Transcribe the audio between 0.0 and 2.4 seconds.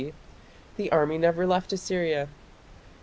C.) the army never left Assyria.